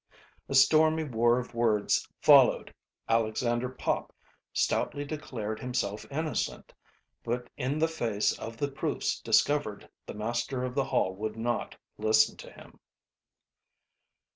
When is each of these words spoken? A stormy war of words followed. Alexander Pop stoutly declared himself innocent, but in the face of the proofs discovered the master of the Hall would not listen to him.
A 0.49 0.55
stormy 0.55 1.03
war 1.03 1.37
of 1.37 1.53
words 1.53 2.09
followed. 2.21 2.73
Alexander 3.07 3.69
Pop 3.69 4.11
stoutly 4.51 5.05
declared 5.05 5.59
himself 5.59 6.07
innocent, 6.09 6.73
but 7.23 7.51
in 7.55 7.77
the 7.77 7.87
face 7.87 8.31
of 8.39 8.57
the 8.57 8.71
proofs 8.71 9.19
discovered 9.21 9.87
the 10.07 10.15
master 10.15 10.63
of 10.63 10.73
the 10.73 10.85
Hall 10.85 11.13
would 11.17 11.37
not 11.37 11.75
listen 11.99 12.35
to 12.37 12.51
him. 12.51 12.79